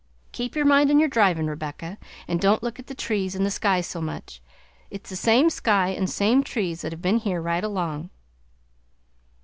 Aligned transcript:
Keep 0.31 0.55
your 0.55 0.65
mind 0.65 0.89
on 0.89 0.99
your 0.99 1.07
drivin', 1.07 1.45
Rebecca, 1.45 1.99
and 2.27 2.41
don't 2.41 2.63
look 2.63 2.79
at 2.79 2.87
the 2.87 2.95
trees 2.95 3.35
and 3.35 3.45
the 3.45 3.51
sky 3.51 3.81
so 3.81 4.01
much. 4.01 4.41
It's 4.89 5.11
the 5.11 5.15
same 5.15 5.51
sky 5.51 5.89
and 5.89 6.09
same 6.09 6.43
trees 6.43 6.81
that 6.81 6.91
have 6.91 7.03
been 7.03 7.17
here 7.19 7.39
right 7.39 7.63
along. 7.63 8.09